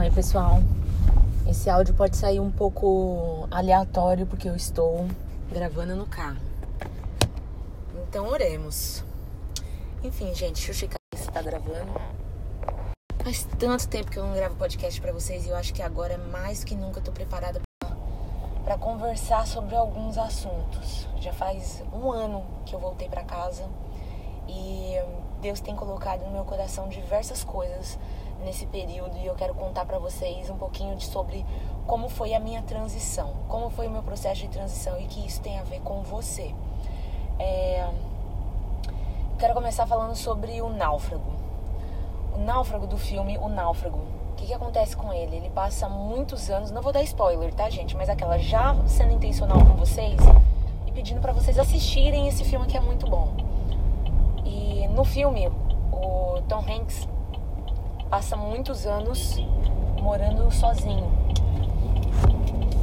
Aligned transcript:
Oi, 0.00 0.12
pessoal. 0.12 0.60
Esse 1.44 1.68
áudio 1.68 1.92
pode 1.92 2.16
sair 2.16 2.38
um 2.38 2.52
pouco 2.52 3.48
aleatório 3.50 4.28
porque 4.28 4.48
eu 4.48 4.54
estou 4.54 5.08
gravando 5.50 5.96
no 5.96 6.06
carro. 6.06 6.38
Então, 8.06 8.28
oremos. 8.28 9.02
Enfim, 10.04 10.32
gente, 10.36 10.54
deixa 10.54 10.70
eu 10.70 10.74
checar 10.74 10.98
se 11.16 11.28
tá 11.32 11.42
gravando. 11.42 12.00
Faz 13.24 13.44
tanto 13.58 13.88
tempo 13.88 14.08
que 14.08 14.20
eu 14.20 14.24
não 14.24 14.34
gravo 14.34 14.54
podcast 14.54 15.00
para 15.00 15.12
vocês 15.12 15.46
e 15.46 15.48
eu 15.48 15.56
acho 15.56 15.74
que 15.74 15.82
agora, 15.82 16.16
mais 16.16 16.62
que 16.62 16.76
nunca, 16.76 17.00
eu 17.00 17.02
tô 17.02 17.10
preparada 17.10 17.60
para 18.62 18.78
conversar 18.78 19.48
sobre 19.48 19.74
alguns 19.74 20.16
assuntos. 20.16 21.08
Já 21.18 21.32
faz 21.32 21.82
um 21.92 22.12
ano 22.12 22.46
que 22.64 22.72
eu 22.72 22.78
voltei 22.78 23.08
para 23.08 23.24
casa 23.24 23.64
e 24.46 24.94
Deus 25.42 25.60
tem 25.60 25.74
colocado 25.74 26.24
no 26.24 26.30
meu 26.30 26.44
coração 26.44 26.88
diversas 26.88 27.42
coisas 27.42 27.98
nesse 28.44 28.66
período 28.66 29.16
e 29.18 29.26
eu 29.26 29.34
quero 29.34 29.54
contar 29.54 29.84
para 29.84 29.98
vocês 29.98 30.48
um 30.50 30.56
pouquinho 30.56 30.96
de, 30.96 31.04
sobre 31.04 31.44
como 31.86 32.08
foi 32.08 32.34
a 32.34 32.40
minha 32.40 32.62
transição, 32.62 33.32
como 33.48 33.70
foi 33.70 33.86
o 33.86 33.90
meu 33.90 34.02
processo 34.02 34.40
de 34.40 34.48
transição 34.48 34.98
e 35.00 35.06
que 35.06 35.26
isso 35.26 35.40
tem 35.40 35.58
a 35.58 35.62
ver 35.62 35.80
com 35.80 36.02
você. 36.02 36.54
É... 37.38 37.88
Quero 39.38 39.54
começar 39.54 39.86
falando 39.86 40.14
sobre 40.16 40.60
o 40.60 40.68
náufrago. 40.68 41.32
O 42.34 42.38
náufrago 42.38 42.86
do 42.86 42.98
filme 42.98 43.38
O 43.38 43.48
Náufrago. 43.48 43.98
O 43.98 44.34
que, 44.40 44.46
que 44.46 44.54
acontece 44.54 44.96
com 44.96 45.12
ele? 45.12 45.36
Ele 45.36 45.50
passa 45.50 45.88
muitos 45.88 46.48
anos, 46.48 46.70
não 46.70 46.80
vou 46.80 46.92
dar 46.92 47.02
spoiler, 47.02 47.52
tá, 47.52 47.68
gente? 47.68 47.96
Mas 47.96 48.08
aquela 48.08 48.38
já 48.38 48.76
sendo 48.86 49.12
intencional 49.12 49.58
com 49.58 49.74
vocês 49.74 50.20
e 50.86 50.92
pedindo 50.92 51.20
para 51.20 51.32
vocês 51.32 51.58
assistirem 51.58 52.28
esse 52.28 52.44
filme 52.44 52.66
que 52.66 52.76
é 52.76 52.80
muito 52.80 53.08
bom. 53.08 53.32
E 54.44 54.86
no 54.88 55.04
filme, 55.04 55.48
o 55.90 56.40
Tom 56.48 56.64
Hanks 56.68 57.08
passa 58.10 58.36
muitos 58.36 58.86
anos 58.86 59.38
morando 60.00 60.50
sozinho 60.50 61.06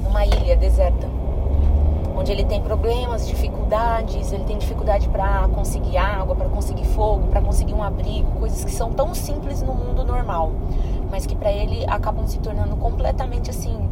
numa 0.03 0.23
ilha 0.25 0.55
deserta, 0.55 1.07
onde 2.15 2.31
ele 2.31 2.45
tem 2.45 2.61
problemas, 2.61 3.27
dificuldades, 3.27 4.31
ele 4.31 4.43
tem 4.43 4.57
dificuldade 4.57 5.09
para 5.09 5.47
conseguir 5.47 5.97
água, 5.97 6.35
para 6.35 6.47
conseguir 6.47 6.85
fogo, 6.85 7.27
para 7.27 7.41
conseguir 7.41 7.73
um 7.73 7.81
abrigo, 7.81 8.31
coisas 8.39 8.63
que 8.63 8.71
são 8.71 8.93
tão 8.93 9.15
simples 9.15 9.63
no 9.63 9.73
mundo 9.73 10.05
normal, 10.05 10.51
mas 11.09 11.25
que 11.25 11.35
para 11.35 11.51
ele 11.51 11.83
acabam 11.87 12.27
se 12.27 12.37
tornando 12.37 12.75
completamente 12.75 13.49
assim 13.49 13.89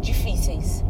difíceis. 0.00 0.84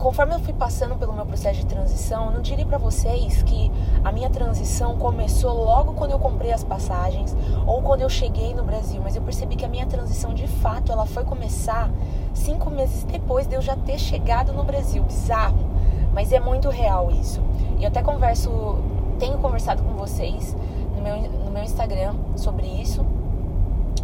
Conforme 0.00 0.34
eu 0.34 0.40
fui 0.40 0.54
passando 0.54 0.96
pelo 0.96 1.12
meu 1.12 1.26
processo 1.26 1.60
de 1.60 1.66
transição, 1.66 2.24
eu 2.24 2.30
não 2.32 2.40
diria 2.40 2.64
para 2.64 2.78
vocês 2.78 3.42
que 3.42 3.70
a 4.02 4.10
minha 4.10 4.30
transição 4.30 4.96
começou 4.96 5.52
logo 5.62 5.92
quando 5.92 6.12
eu 6.12 6.18
comprei 6.18 6.50
as 6.50 6.64
passagens 6.64 7.36
ou 7.66 7.82
quando 7.82 8.00
eu 8.00 8.08
cheguei 8.08 8.54
no 8.54 8.64
Brasil, 8.64 8.98
mas 9.04 9.14
eu 9.14 9.20
percebi 9.20 9.56
que 9.56 9.64
a 9.64 9.68
minha 9.68 9.84
transição 9.84 10.32
de 10.32 10.48
fato 10.48 10.90
ela 10.90 11.04
foi 11.04 11.22
começar 11.22 11.90
cinco 12.32 12.70
meses 12.70 13.04
depois 13.04 13.46
de 13.46 13.56
eu 13.56 13.60
já 13.60 13.76
ter 13.76 13.98
chegado 13.98 14.54
no 14.54 14.64
Brasil. 14.64 15.02
Bizarro, 15.02 15.68
mas 16.14 16.32
é 16.32 16.40
muito 16.40 16.70
real 16.70 17.10
isso. 17.10 17.42
E 17.78 17.82
eu 17.82 17.88
até 17.88 18.02
converso, 18.02 18.78
tenho 19.18 19.36
conversado 19.36 19.82
com 19.82 19.92
vocês 19.96 20.56
no 20.96 21.02
meu, 21.02 21.20
no 21.20 21.50
meu 21.50 21.62
Instagram 21.62 22.14
sobre 22.36 22.66
isso 22.66 23.04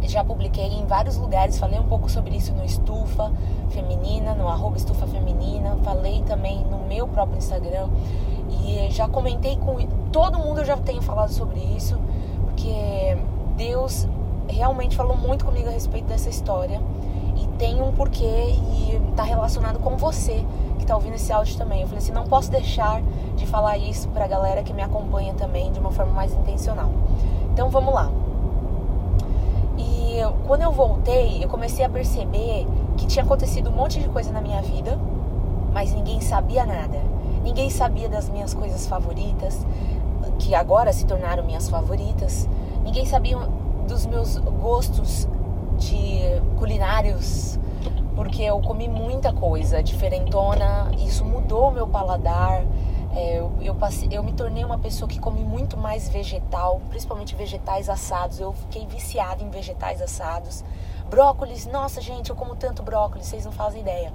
já 0.07 0.23
publiquei 0.23 0.65
em 0.65 0.85
vários 0.85 1.17
lugares, 1.17 1.59
falei 1.59 1.79
um 1.79 1.87
pouco 1.87 2.09
sobre 2.09 2.35
isso 2.35 2.53
no 2.53 2.63
Estufa 2.63 3.31
Feminina, 3.69 4.33
no 4.33 4.47
arroba 4.47 4.77
Estufa 4.77 5.05
Feminina, 5.07 5.77
falei 5.83 6.21
também 6.23 6.63
no 6.65 6.79
meu 6.79 7.07
próprio 7.07 7.37
Instagram 7.37 7.89
e 8.49 8.89
já 8.89 9.07
comentei 9.07 9.57
com 9.57 9.77
todo 10.11 10.39
mundo, 10.39 10.61
eu 10.61 10.65
já 10.65 10.77
tenho 10.77 11.01
falado 11.01 11.31
sobre 11.31 11.59
isso, 11.59 11.97
porque 12.43 13.17
Deus 13.55 14.07
realmente 14.47 14.95
falou 14.95 15.17
muito 15.17 15.45
comigo 15.45 15.67
a 15.67 15.71
respeito 15.71 16.05
dessa 16.05 16.29
história 16.29 16.81
e 17.35 17.47
tem 17.57 17.81
um 17.81 17.91
porquê 17.91 18.25
e 18.25 19.01
tá 19.15 19.23
relacionado 19.23 19.79
com 19.79 19.97
você 19.97 20.45
que 20.79 20.85
tá 20.85 20.95
ouvindo 20.95 21.15
esse 21.15 21.31
áudio 21.31 21.57
também. 21.57 21.81
Eu 21.81 21.87
falei 21.87 22.01
assim, 22.01 22.11
não 22.11 22.25
posso 22.25 22.49
deixar 22.49 23.01
de 23.35 23.45
falar 23.45 23.77
isso 23.77 24.07
pra 24.09 24.27
galera 24.27 24.63
que 24.63 24.73
me 24.73 24.81
acompanha 24.81 25.33
também 25.33 25.71
de 25.71 25.79
uma 25.79 25.91
forma 25.91 26.13
mais 26.13 26.33
intencional. 26.33 26.89
Então 27.51 27.69
vamos 27.69 27.93
lá 27.93 28.09
eu, 30.17 30.33
quando 30.47 30.63
eu 30.63 30.71
voltei, 30.71 31.43
eu 31.43 31.47
comecei 31.47 31.85
a 31.85 31.89
perceber 31.89 32.65
que 32.97 33.05
tinha 33.05 33.23
acontecido 33.23 33.69
um 33.69 33.73
monte 33.73 33.99
de 33.99 34.09
coisa 34.09 34.31
na 34.31 34.41
minha 34.41 34.61
vida, 34.61 34.97
mas 35.71 35.93
ninguém 35.93 36.19
sabia 36.21 36.65
nada. 36.65 36.99
Ninguém 37.43 37.69
sabia 37.69 38.09
das 38.09 38.29
minhas 38.29 38.53
coisas 38.53 38.87
favoritas, 38.87 39.65
que 40.39 40.55
agora 40.55 40.91
se 40.91 41.05
tornaram 41.05 41.43
minhas 41.43 41.69
favoritas. 41.69 42.49
Ninguém 42.83 43.05
sabia 43.05 43.37
dos 43.87 44.05
meus 44.05 44.37
gostos 44.37 45.27
de 45.77 46.19
culinários, 46.57 47.59
porque 48.15 48.41
eu 48.41 48.59
comi 48.59 48.87
muita 48.87 49.31
coisa 49.31 49.83
diferentona, 49.83 50.91
isso 50.97 51.23
mudou 51.23 51.71
meu 51.71 51.87
paladar. 51.87 52.63
É, 53.17 53.39
eu, 53.39 53.51
eu, 53.61 53.73
passei, 53.73 54.07
eu 54.11 54.21
me 54.21 54.31
tornei 54.31 54.63
uma 54.63 54.77
pessoa 54.77 55.09
que 55.09 55.19
come 55.19 55.43
muito 55.43 55.75
mais 55.75 56.07
vegetal, 56.07 56.79
principalmente 56.87 57.35
vegetais 57.35 57.89
assados. 57.89 58.39
Eu 58.39 58.53
fiquei 58.53 58.85
viciada 58.85 59.43
em 59.43 59.49
vegetais 59.49 60.03
assados. 60.03 60.63
Brócolis, 61.09 61.65
nossa 61.65 61.99
gente, 61.99 62.29
eu 62.29 62.35
como 62.35 62.55
tanto 62.55 62.83
brócolis, 62.83 63.25
vocês 63.25 63.43
não 63.43 63.51
fazem 63.51 63.81
ideia. 63.81 64.13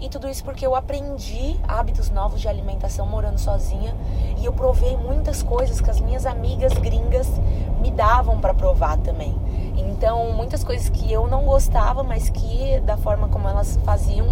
E 0.00 0.08
tudo 0.08 0.28
isso 0.28 0.42
porque 0.42 0.66
eu 0.66 0.74
aprendi 0.74 1.60
hábitos 1.68 2.10
novos 2.10 2.40
de 2.40 2.48
alimentação 2.48 3.06
morando 3.06 3.38
sozinha 3.38 3.94
e 4.36 4.44
eu 4.44 4.52
provei 4.52 4.96
muitas 4.96 5.44
coisas 5.44 5.80
que 5.80 5.88
as 5.88 6.00
minhas 6.00 6.26
amigas 6.26 6.72
gringas 6.72 7.28
me 7.80 7.92
davam 7.92 8.40
para 8.40 8.52
provar 8.52 8.96
também. 8.96 9.36
Então, 9.76 10.32
muitas 10.32 10.64
coisas 10.64 10.88
que 10.88 11.12
eu 11.12 11.28
não 11.28 11.44
gostava, 11.44 12.02
mas 12.02 12.28
que 12.28 12.80
da 12.80 12.96
forma 12.96 13.28
como 13.28 13.46
elas 13.46 13.78
faziam 13.84 14.26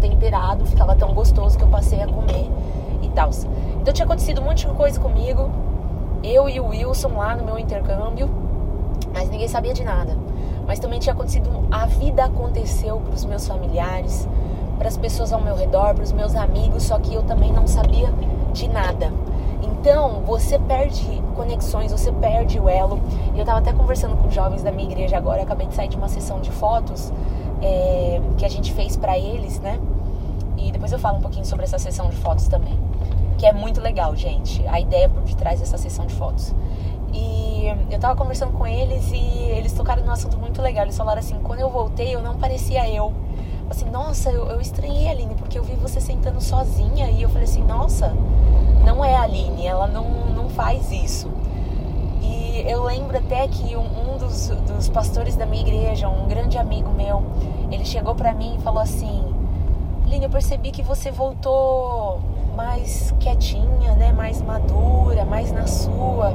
temperado, 0.00 0.64
ficava 0.66 0.94
tão 0.94 1.12
gostoso 1.12 1.58
que 1.58 1.64
eu 1.64 1.68
passei 1.68 2.00
a 2.00 2.06
comer 2.06 2.48
Então 3.80 3.92
tinha 3.94 4.04
acontecido 4.04 4.40
um 4.40 4.44
monte 4.44 4.66
de 4.66 4.72
coisa 4.74 5.00
comigo, 5.00 5.50
eu 6.22 6.48
e 6.48 6.60
o 6.60 6.66
Wilson 6.66 7.16
lá 7.16 7.34
no 7.36 7.44
meu 7.44 7.58
intercâmbio, 7.58 8.28
mas 9.12 9.30
ninguém 9.30 9.48
sabia 9.48 9.72
de 9.72 9.84
nada. 9.84 10.16
Mas 10.66 10.78
também 10.78 10.98
tinha 10.98 11.12
acontecido, 11.12 11.48
a 11.70 11.86
vida 11.86 12.24
aconteceu 12.24 12.98
para 12.98 13.14
os 13.14 13.24
meus 13.24 13.46
familiares, 13.46 14.28
para 14.78 14.88
as 14.88 14.96
pessoas 14.96 15.32
ao 15.32 15.40
meu 15.40 15.56
redor, 15.56 15.94
para 15.94 16.02
os 16.02 16.12
meus 16.12 16.34
amigos, 16.34 16.82
só 16.82 16.98
que 16.98 17.14
eu 17.14 17.22
também 17.22 17.52
não 17.52 17.66
sabia 17.66 18.12
de 18.52 18.68
nada. 18.68 19.12
Então, 19.62 20.22
você 20.26 20.58
perde 20.58 21.22
conexões, 21.36 21.92
você 21.92 22.10
perde 22.10 22.58
o 22.58 22.68
elo. 22.68 23.00
E 23.34 23.38
eu 23.38 23.42
estava 23.42 23.60
até 23.60 23.72
conversando 23.72 24.16
com 24.16 24.28
jovens 24.30 24.62
da 24.62 24.72
minha 24.72 24.90
igreja 24.90 25.16
agora, 25.16 25.42
acabei 25.42 25.66
de 25.66 25.74
sair 25.74 25.88
de 25.88 25.96
uma 25.96 26.08
sessão 26.08 26.40
de 26.40 26.50
fotos 26.50 27.12
é, 27.62 28.20
que 28.36 28.44
a 28.44 28.48
gente 28.48 28.72
fez 28.72 28.96
para 28.96 29.16
eles, 29.16 29.60
né? 29.60 29.78
E 30.66 30.72
depois 30.72 30.92
eu 30.92 30.98
falo 30.98 31.18
um 31.18 31.22
pouquinho 31.22 31.44
sobre 31.44 31.64
essa 31.64 31.78
sessão 31.78 32.08
de 32.10 32.16
fotos 32.16 32.48
também 32.48 32.76
que 33.36 33.46
é 33.46 33.52
muito 33.52 33.80
legal, 33.80 34.14
gente. 34.16 34.66
A 34.66 34.80
ideia 34.80 35.08
por 35.08 35.22
detrás 35.22 35.60
dessa 35.60 35.76
sessão 35.76 36.06
de 36.06 36.14
fotos. 36.14 36.54
E 37.12 37.66
eu 37.90 37.98
tava 37.98 38.16
conversando 38.16 38.52
com 38.52 38.66
eles 38.66 39.10
e 39.12 39.16
eles 39.50 39.72
tocaram 39.72 40.04
num 40.04 40.12
assunto 40.12 40.38
muito 40.38 40.60
legal. 40.60 40.84
Eles 40.84 40.96
falaram 40.96 41.20
assim: 41.20 41.38
quando 41.42 41.60
eu 41.60 41.70
voltei, 41.70 42.14
eu 42.14 42.22
não 42.22 42.36
parecia 42.36 42.88
eu. 42.88 43.12
Assim, 43.68 43.88
nossa, 43.90 44.30
eu, 44.30 44.46
eu 44.46 44.60
estranhei 44.60 45.08
a 45.08 45.10
Aline 45.10 45.34
porque 45.34 45.58
eu 45.58 45.64
vi 45.64 45.74
você 45.74 46.00
sentando 46.00 46.40
sozinha. 46.40 47.10
E 47.10 47.22
eu 47.22 47.28
falei 47.28 47.44
assim: 47.44 47.62
nossa, 47.62 48.14
não 48.84 49.04
é 49.04 49.14
a 49.14 49.22
Aline, 49.22 49.66
ela 49.66 49.86
não, 49.86 50.08
não 50.34 50.48
faz 50.48 50.90
isso. 50.90 51.30
E 52.22 52.64
eu 52.66 52.84
lembro 52.84 53.16
até 53.16 53.46
que 53.48 53.76
um, 53.76 54.14
um 54.14 54.18
dos, 54.18 54.48
dos 54.48 54.88
pastores 54.88 55.36
da 55.36 55.46
minha 55.46 55.62
igreja, 55.62 56.08
um 56.08 56.26
grande 56.26 56.58
amigo 56.58 56.90
meu, 56.90 57.22
ele 57.70 57.84
chegou 57.84 58.14
para 58.14 58.32
mim 58.32 58.56
e 58.58 58.62
falou 58.62 58.80
assim: 58.80 59.35
Aline, 60.06 60.26
eu 60.26 60.30
percebi 60.30 60.70
que 60.70 60.84
você 60.84 61.10
voltou 61.10 62.20
mais 62.54 63.12
quietinha, 63.18 63.92
né? 63.96 64.12
Mais 64.12 64.40
madura, 64.40 65.24
mais 65.24 65.50
na 65.50 65.66
sua. 65.66 66.32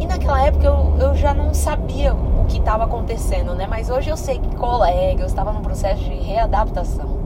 E 0.00 0.06
naquela 0.06 0.42
época 0.42 0.64
eu, 0.64 0.96
eu 0.98 1.14
já 1.14 1.34
não 1.34 1.52
sabia 1.52 2.14
o 2.14 2.46
que 2.46 2.56
estava 2.56 2.84
acontecendo, 2.84 3.54
né? 3.54 3.66
Mas 3.66 3.90
hoje 3.90 4.08
eu 4.08 4.16
sei 4.16 4.38
que 4.38 4.56
colega, 4.56 5.20
eu 5.20 5.26
estava 5.26 5.52
num 5.52 5.60
processo 5.60 6.02
de 6.02 6.14
readaptação. 6.14 7.18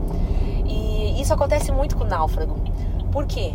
E 0.65 1.19
isso 1.21 1.33
acontece 1.33 1.71
muito 1.71 1.95
com 1.95 2.03
o 2.03 2.07
náufrago. 2.07 2.57
Por 3.09 3.25
quê? 3.25 3.53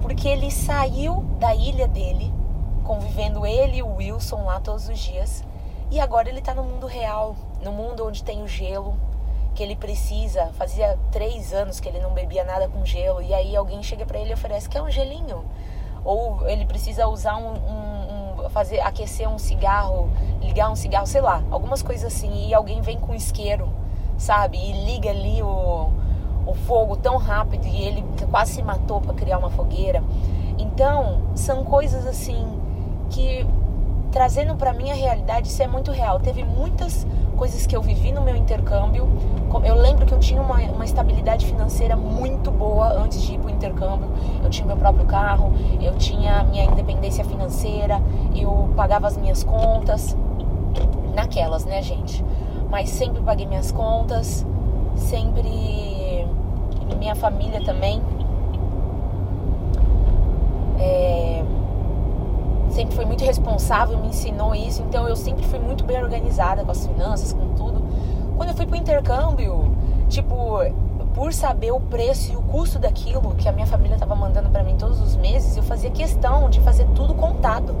Porque 0.00 0.28
ele 0.28 0.48
saiu 0.48 1.24
da 1.40 1.52
ilha 1.56 1.88
dele, 1.88 2.32
convivendo 2.84 3.44
ele 3.44 3.78
e 3.78 3.82
o 3.82 3.96
Wilson 3.96 4.44
lá 4.44 4.60
todos 4.60 4.88
os 4.88 4.98
dias, 4.98 5.42
e 5.90 5.98
agora 5.98 6.28
ele 6.28 6.38
está 6.38 6.54
no 6.54 6.62
mundo 6.62 6.86
real, 6.86 7.34
no 7.64 7.72
mundo 7.72 8.06
onde 8.06 8.22
tem 8.22 8.42
o 8.42 8.48
gelo, 8.48 8.94
que 9.54 9.62
ele 9.62 9.76
precisa. 9.76 10.50
Fazia 10.54 10.98
três 11.10 11.52
anos 11.52 11.80
que 11.80 11.88
ele 11.88 12.00
não 12.00 12.12
bebia 12.12 12.44
nada 12.44 12.68
com 12.68 12.84
gelo. 12.84 13.22
E 13.22 13.32
aí 13.34 13.54
alguém 13.54 13.82
chega 13.82 14.04
para 14.04 14.18
ele 14.18 14.30
e 14.30 14.34
oferece 14.34 14.68
que 14.68 14.76
é 14.76 14.82
um 14.82 14.90
gelinho. 14.90 15.44
Ou 16.04 16.48
ele 16.48 16.64
precisa 16.64 17.06
usar 17.06 17.36
um, 17.36 17.52
um, 17.52 18.44
um, 18.44 18.50
fazer 18.50 18.80
aquecer 18.80 19.28
um 19.28 19.38
cigarro, 19.38 20.10
ligar 20.40 20.70
um 20.70 20.76
cigarro, 20.76 21.06
sei 21.06 21.20
lá, 21.20 21.42
algumas 21.50 21.82
coisas 21.82 22.12
assim. 22.12 22.48
E 22.48 22.54
alguém 22.54 22.80
vem 22.80 22.98
com 22.98 23.14
isqueiro, 23.14 23.68
sabe? 24.18 24.58
E 24.58 24.84
liga 24.84 25.10
ali 25.10 25.42
o, 25.42 25.90
o 26.46 26.54
fogo 26.66 26.96
tão 26.96 27.16
rápido 27.16 27.66
e 27.66 27.82
ele 27.82 28.04
quase 28.30 28.54
se 28.54 28.62
matou 28.62 29.00
para 29.00 29.14
criar 29.14 29.38
uma 29.38 29.50
fogueira. 29.50 30.02
Então, 30.58 31.22
são 31.34 31.64
coisas 31.64 32.06
assim 32.06 32.60
que 33.10 33.46
trazendo 34.12 34.54
para 34.54 34.72
minha 34.74 34.94
realidade, 34.94 35.48
isso 35.48 35.62
é 35.62 35.66
muito 35.66 35.90
real. 35.90 36.20
Teve 36.20 36.44
muitas 36.44 37.06
coisas 37.36 37.66
que 37.66 37.74
eu 37.74 37.82
vivi 37.82 38.12
no 38.12 38.20
meu 38.20 38.36
intercâmbio. 38.36 39.08
Eu 39.64 39.74
lembro 39.74 40.06
que 40.06 40.12
eu 40.12 40.20
tinha 40.20 40.40
uma, 40.40 40.60
uma 40.60 40.84
estabilidade 40.84 41.46
financeira 41.46 41.96
muito 41.96 42.50
boa 42.50 42.92
antes 42.92 43.22
de 43.22 43.34
ir 43.34 43.38
para 43.38 43.48
o 43.48 43.50
intercâmbio. 43.50 44.08
Eu 44.44 44.50
tinha 44.50 44.66
meu 44.66 44.76
próprio 44.76 45.06
carro, 45.06 45.52
eu 45.80 45.96
tinha 45.96 46.44
minha 46.44 46.64
independência 46.64 47.24
financeira, 47.24 48.00
eu 48.36 48.70
pagava 48.76 49.08
as 49.08 49.16
minhas 49.16 49.42
contas. 49.42 50.16
Naquelas, 51.14 51.64
né, 51.64 51.82
gente? 51.82 52.24
Mas 52.70 52.90
sempre 52.90 53.20
paguei 53.22 53.46
minhas 53.46 53.72
contas, 53.72 54.46
sempre. 54.96 56.26
Minha 56.98 57.14
família 57.14 57.62
também. 57.64 58.00
É 60.78 61.44
sempre 62.72 62.94
foi 62.94 63.04
muito 63.04 63.24
responsável, 63.24 63.98
me 63.98 64.08
ensinou 64.08 64.54
isso, 64.54 64.82
então 64.82 65.06
eu 65.06 65.14
sempre 65.14 65.44
fui 65.44 65.58
muito 65.58 65.84
bem 65.84 66.02
organizada 66.02 66.64
com 66.64 66.70
as 66.70 66.86
finanças, 66.86 67.32
com 67.32 67.48
tudo. 67.54 67.82
Quando 68.36 68.48
eu 68.48 68.54
fui 68.54 68.66
pro 68.66 68.76
intercâmbio, 68.76 69.76
tipo, 70.08 70.58
por 71.14 71.32
saber 71.32 71.70
o 71.72 71.78
preço 71.78 72.32
e 72.32 72.36
o 72.36 72.42
custo 72.42 72.78
daquilo 72.78 73.34
que 73.34 73.48
a 73.48 73.52
minha 73.52 73.66
família 73.66 73.94
estava 73.94 74.14
mandando 74.14 74.48
para 74.48 74.62
mim 74.62 74.76
todos 74.76 75.00
os 75.00 75.14
meses, 75.16 75.56
eu 75.56 75.62
fazia 75.62 75.90
questão 75.90 76.48
de 76.48 76.60
fazer 76.60 76.86
tudo 76.94 77.14
contado. 77.14 77.74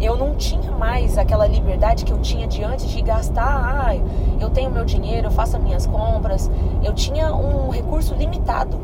Eu 0.00 0.16
não 0.16 0.34
tinha 0.34 0.72
mais 0.72 1.18
aquela 1.18 1.46
liberdade 1.46 2.04
que 2.04 2.12
eu 2.12 2.18
tinha 2.18 2.46
de 2.46 2.64
antes 2.64 2.88
de 2.88 3.02
gastar, 3.02 3.44
ah, 3.44 3.94
eu 4.40 4.48
tenho 4.48 4.70
meu 4.70 4.84
dinheiro, 4.84 5.26
eu 5.26 5.30
faço 5.30 5.58
as 5.58 5.62
minhas 5.62 5.86
compras. 5.86 6.50
Eu 6.82 6.94
tinha 6.94 7.34
um 7.34 7.68
recurso 7.68 8.14
limitado 8.14 8.80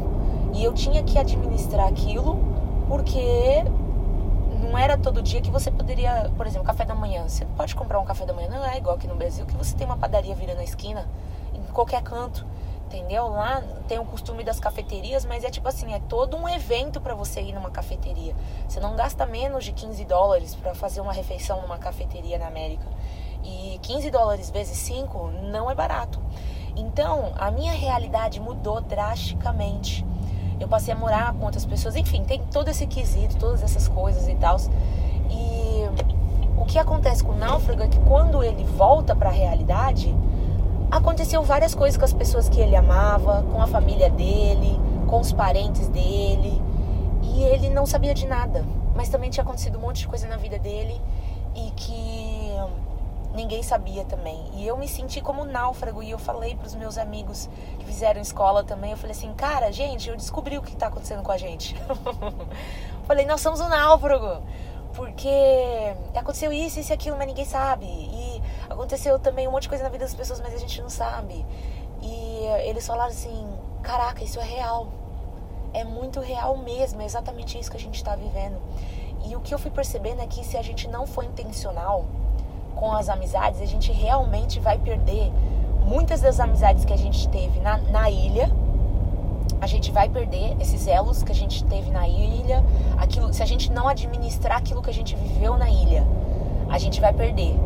e 0.53 0.63
eu 0.63 0.75
tinha 0.75 1.03
que 1.03 1.19
administrar 1.19 1.89
aquilo 1.89 2.39
porque 2.87 3.65
não 4.61 4.77
era 4.77 4.97
todo 4.97 5.23
dia 5.23 5.41
que 5.41 5.51
você 5.51 5.71
poderia, 5.71 6.31
por 6.37 6.47
exemplo, 6.47 6.67
café 6.67 6.85
da 6.85 6.95
manhã. 6.95 7.29
Você 7.29 7.45
pode 7.57 7.75
comprar 7.75 8.01
um 8.01 8.05
café 8.05 8.25
da 8.25 8.33
manhã, 8.33 8.49
não 8.49 8.65
é 8.65 8.77
igual 8.79 8.97
aqui 8.97 9.07
no 9.07 9.15
Brasil, 9.15 9.47
que 9.47 9.57
você 9.57 9.77
tem 9.77 9.87
uma 9.87 9.97
padaria 9.97 10.35
virando 10.35 10.59
na 10.59 10.65
esquina, 10.65 11.07
em 11.55 11.63
qualquer 11.73 12.03
canto, 12.03 12.47
entendeu? 12.87 13.29
Lá 13.29 13.63
tem 13.87 13.99
o 13.99 14.05
costume 14.05 14.43
das 14.45 14.59
cafeterias, 14.59 15.25
mas 15.25 15.45
é 15.45 15.51
tipo 15.51 15.69
assim, 15.69 15.93
é 15.93 16.01
todo 16.09 16.37
um 16.37 16.49
evento 16.49 17.01
para 17.01 17.15
você 17.15 17.41
ir 17.41 17.53
numa 17.53 17.71
cafeteria. 17.71 18.35
Você 18.69 18.81
não 18.81 18.97
gasta 18.97 19.27
menos 19.27 19.65
de 19.65 19.73
15 19.73 20.05
dólares 20.05 20.55
para 20.55 20.75
fazer 20.75 21.01
uma 21.01 21.13
refeição 21.13 21.61
numa 21.63 21.79
cafeteria 21.79 22.39
na 22.39 22.47
América. 22.47 22.87
E 23.45 23.79
15 23.83 24.11
dólares 24.11 24.51
vezes 24.51 24.77
5 24.79 25.31
não 25.51 25.71
é 25.71 25.75
barato. 25.75 26.21
Então, 26.77 27.33
a 27.37 27.51
minha 27.51 27.73
realidade 27.73 28.41
mudou 28.41 28.81
drasticamente 28.81 30.05
eu 30.59 30.69
passei 30.69 30.93
a 30.93 30.97
morar 30.97 31.35
com 31.35 31.45
outras 31.45 31.65
pessoas, 31.65 31.97
enfim, 31.97 32.25
tem 32.25 32.41
todo 32.53 32.69
esse 32.69 32.87
quesito, 32.87 33.37
todas 33.37 33.63
essas 33.63 33.89
coisas 33.89 34.29
e 34.29 34.35
tal. 34.35 34.57
E 35.31 35.85
o 36.57 36.65
que 36.65 36.79
acontece 36.79 37.23
com 37.23 37.33
o 37.33 37.37
náufrago 37.37 37.83
é 37.83 37.89
que 37.89 37.99
quando 38.01 38.43
ele 38.43 38.65
volta 38.65 39.15
para 39.15 39.29
a 39.29 39.33
realidade, 39.33 40.15
aconteceu 40.91 41.43
várias 41.43 41.75
coisas 41.75 41.99
com 41.99 42.05
as 42.05 42.13
pessoas 42.13 42.49
que 42.49 42.61
ele 42.61 42.77
amava, 42.77 43.45
com 43.53 43.61
a 43.61 43.67
família 43.67 44.09
dele, 44.09 44.81
com 45.07 45.21
os 45.21 45.33
parentes 45.33 45.89
dele, 45.89 46.61
e 47.23 47.43
ele 47.43 47.71
não 47.71 47.87
sabia 47.87 48.15
de 48.15 48.27
nada. 48.27 48.65
Mas 48.95 49.09
também 49.09 49.29
tinha 49.29 49.45
acontecido 49.45 49.79
um 49.79 49.83
monte 49.83 49.99
de 49.99 50.09
coisa 50.09 50.27
na 50.27 50.37
vida 50.37 50.59
dele 50.59 51.01
ninguém 53.47 53.63
sabia 53.63 54.05
também. 54.05 54.45
E 54.55 54.67
eu 54.67 54.77
me 54.77 54.89
senti 54.89 55.21
como 55.21 55.45
náufrago 55.45 56.03
e 56.03 56.11
eu 56.11 56.19
falei 56.19 56.57
para 56.57 56.67
os 56.67 56.75
meus 56.75 56.99
amigos 56.99 57.49
que 57.79 57.87
fizeram 57.87 58.21
escola 58.21 58.65
também, 58.65 58.91
eu 58.91 58.97
falei 58.97 59.13
assim, 59.13 59.33
cara, 59.35 59.71
gente, 59.71 60.11
eu 60.11 60.17
descobri 60.17 60.59
o 60.59 60.63
que 60.63 60.73
está 60.73 60.89
acontecendo 60.89 61.23
com 61.23 61.31
a 61.31 61.39
gente. 61.39 61.77
falei, 63.07 63.25
nós 63.25 63.41
somos 63.41 63.61
um 63.61 63.69
náufrago. 63.69 64.43
Porque 64.95 65.29
aconteceu 66.15 66.53
isso, 66.53 66.81
isso 66.81 66.91
e 66.91 66.95
aquilo, 66.95 67.17
mas 67.17 67.27
ninguém 67.29 67.45
sabe. 67.45 67.87
E 67.87 68.43
aconteceu 68.69 69.19
também 69.19 69.47
um 69.47 69.53
monte 69.53 69.63
de 69.63 69.69
coisa 69.69 69.85
na 69.85 69.91
vida 69.91 70.05
das 70.05 70.15
pessoas, 70.15 70.41
mas 70.41 70.53
a 70.55 70.59
gente 70.59 70.81
não 70.83 70.89
sabe. 70.91 71.47
E 72.03 72.45
eles 72.65 72.85
falaram 72.87 73.11
assim: 73.11 73.47
caraca, 73.83 74.25
isso 74.25 74.41
é 74.41 74.45
real. 74.45 74.89
É 75.75 75.85
muito 75.85 76.19
real 76.19 76.57
mesmo, 76.57 77.03
é 77.03 77.05
exatamente 77.05 77.59
isso 77.59 77.71
que 77.71 77.77
a 77.77 77.81
gente 77.81 77.97
está 77.97 78.17
vivendo. 78.17 78.59
E 79.27 79.37
o 79.37 79.41
que 79.41 79.53
eu 79.53 79.59
fui 79.59 79.71
percebendo 79.71 80.23
é 80.23 80.27
que 80.27 80.43
se 80.43 80.57
a 80.57 80.63
gente 80.63 80.89
não 80.89 81.07
for 81.07 81.25
intencional, 81.25 82.07
com 82.77 82.93
as 82.93 83.09
amizades, 83.09 83.61
a 83.61 83.65
gente 83.65 83.91
realmente 83.91 84.61
vai 84.61 84.79
perder 84.79 85.33
muitas 85.85 86.21
das 86.21 86.39
amizades 86.39 86.85
que 86.85 86.93
a 86.93 86.97
gente 86.97 87.27
teve 87.29 87.59
na, 87.59 87.79
na 87.79 88.09
ilha. 88.11 88.51
A 89.61 89.67
gente 89.67 89.91
vai 89.91 90.09
perder 90.09 90.55
esses 90.61 90.87
elos 90.87 91.23
que 91.23 91.33
a 91.33 91.35
gente 91.35 91.65
teve 91.65 91.91
na 91.91 92.07
ilha. 92.07 92.63
Aquilo, 92.99 93.33
se 93.33 93.43
a 93.43 93.47
gente 93.47 93.73
não 93.73 93.89
administrar 93.89 94.59
aquilo 94.59 94.83
que 94.83 94.91
a 94.91 94.95
gente 94.95 95.17
viveu 95.17 95.57
na 95.57 95.71
ilha, 95.71 96.07
a 96.69 96.79
gente 96.79 97.01
vai 97.01 97.13
perder. 97.13 97.57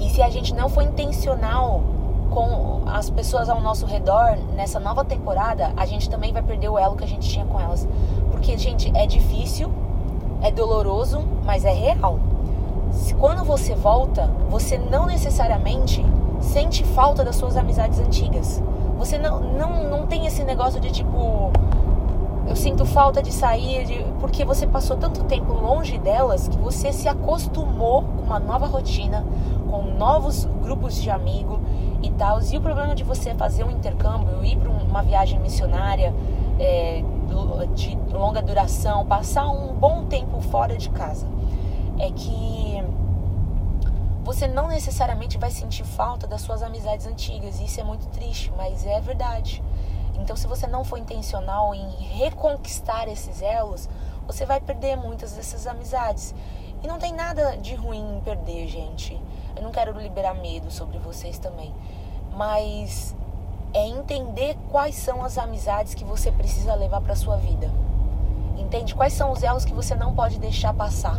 E 0.00 0.10
se 0.10 0.20
a 0.20 0.28
gente 0.28 0.52
não 0.52 0.68
for 0.68 0.82
intencional 0.82 1.82
com 2.30 2.82
as 2.86 3.08
pessoas 3.08 3.48
ao 3.48 3.60
nosso 3.60 3.86
redor 3.86 4.36
nessa 4.54 4.80
nova 4.80 5.04
temporada, 5.04 5.72
a 5.76 5.86
gente 5.86 6.10
também 6.10 6.32
vai 6.32 6.42
perder 6.42 6.68
o 6.68 6.78
elo 6.78 6.96
que 6.96 7.04
a 7.04 7.08
gente 7.08 7.28
tinha 7.28 7.44
com 7.44 7.60
elas. 7.60 7.86
Porque, 8.32 8.58
gente, 8.58 8.90
é 8.96 9.06
difícil, 9.06 9.70
é 10.42 10.50
doloroso, 10.50 11.20
mas 11.44 11.64
é 11.64 11.72
real 11.72 12.18
quando 13.18 13.44
você 13.44 13.74
volta, 13.74 14.30
você 14.48 14.78
não 14.78 15.06
necessariamente 15.06 16.04
sente 16.40 16.84
falta 16.84 17.24
das 17.24 17.36
suas 17.36 17.56
amizades 17.56 17.98
antigas. 17.98 18.62
Você 18.98 19.18
não, 19.18 19.40
não, 19.40 19.84
não 19.84 20.06
tem 20.06 20.26
esse 20.26 20.42
negócio 20.42 20.80
de 20.80 20.90
tipo, 20.90 21.50
eu 22.46 22.56
sinto 22.56 22.84
falta 22.84 23.22
de 23.22 23.32
sair, 23.32 23.84
de, 23.84 24.04
porque 24.20 24.44
você 24.44 24.66
passou 24.66 24.96
tanto 24.96 25.24
tempo 25.24 25.52
longe 25.52 25.98
delas 25.98 26.48
que 26.48 26.56
você 26.58 26.92
se 26.92 27.08
acostumou 27.08 28.02
com 28.02 28.22
uma 28.22 28.38
nova 28.38 28.66
rotina, 28.66 29.24
com 29.70 29.82
novos 29.82 30.44
grupos 30.62 31.00
de 31.00 31.10
amigos 31.10 31.58
e 32.02 32.10
tal. 32.10 32.40
E 32.42 32.56
o 32.56 32.60
problema 32.60 32.94
de 32.94 33.04
você 33.04 33.34
fazer 33.34 33.64
um 33.64 33.70
intercâmbio, 33.70 34.44
ir 34.44 34.56
para 34.56 34.70
uma 34.70 35.02
viagem 35.02 35.38
missionária 35.40 36.14
é, 36.58 37.04
de 37.74 37.96
longa 38.12 38.42
duração, 38.42 39.06
passar 39.06 39.48
um 39.48 39.74
bom 39.74 40.04
tempo 40.04 40.40
fora 40.40 40.76
de 40.76 40.88
casa 40.90 41.37
é 41.98 42.10
que 42.12 42.84
você 44.22 44.46
não 44.46 44.68
necessariamente 44.68 45.38
vai 45.38 45.50
sentir 45.50 45.84
falta 45.84 46.26
das 46.26 46.42
suas 46.42 46.62
amizades 46.62 47.06
antigas. 47.06 47.60
E 47.60 47.64
isso 47.64 47.80
é 47.80 47.84
muito 47.84 48.06
triste, 48.08 48.52
mas 48.56 48.86
é 48.86 49.00
verdade. 49.00 49.62
Então, 50.14 50.36
se 50.36 50.46
você 50.46 50.66
não 50.66 50.84
for 50.84 50.98
intencional 50.98 51.74
em 51.74 51.88
reconquistar 52.18 53.08
esses 53.08 53.40
elos, 53.40 53.88
você 54.26 54.44
vai 54.44 54.60
perder 54.60 54.96
muitas 54.96 55.32
dessas 55.32 55.66
amizades. 55.66 56.34
E 56.82 56.86
não 56.86 56.98
tem 56.98 57.12
nada 57.12 57.56
de 57.56 57.74
ruim 57.74 58.16
em 58.16 58.20
perder, 58.20 58.68
gente. 58.68 59.20
Eu 59.56 59.62
não 59.62 59.72
quero 59.72 59.98
liberar 59.98 60.34
medo 60.34 60.70
sobre 60.70 60.98
vocês 60.98 61.38
também. 61.38 61.74
Mas 62.34 63.16
é 63.72 63.86
entender 63.86 64.56
quais 64.70 64.94
são 64.94 65.24
as 65.24 65.38
amizades 65.38 65.94
que 65.94 66.04
você 66.04 66.30
precisa 66.30 66.74
levar 66.74 67.00
para 67.00 67.16
sua 67.16 67.36
vida. 67.36 67.70
Entende 68.56 68.94
quais 68.94 69.14
são 69.14 69.32
os 69.32 69.42
elos 69.42 69.64
que 69.64 69.72
você 69.72 69.94
não 69.94 70.14
pode 70.14 70.38
deixar 70.38 70.74
passar 70.74 71.18